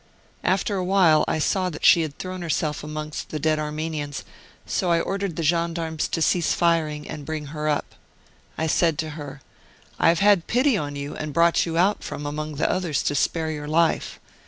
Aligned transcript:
5 0.41 0.51
After 0.51 0.77
a 0.77 0.83
while, 0.83 1.23
I 1.27 1.37
saw 1.37 1.69
that 1.69 1.85
she 1.85 2.01
had 2.01 2.17
thrown 2.17 2.41
herself 2.41 2.83
amongst 2.83 3.29
the 3.29 3.37
dead 3.37 3.59
Armenians, 3.59 4.23
so 4.65 4.89
I 4.89 4.99
ordered 4.99 5.35
the 5.35 5.43
gen 5.43 5.75
darmes 5.75 6.07
to 6.09 6.23
cease 6.23 6.55
firing 6.55 7.07
and 7.07 7.23
bring 7.23 7.45
her 7.53 7.69
up. 7.69 7.93
I 8.57 8.65
said 8.65 8.97
to 8.97 9.11
her,' 9.11 9.41
I 9.99 10.07
have 10.09 10.17
had 10.17 10.47
pity 10.47 10.75
on 10.75 10.95
you 10.95 11.15
and 11.15 11.33
brought 11.33 11.67
you 11.67 11.77
out 11.77 12.03
from 12.03 12.25
among 12.25 12.55
the 12.55 12.67
others 12.67 13.03
to 13.03 13.13
spare 13.13 13.51
your 13.51 13.67
life. 13.67 14.19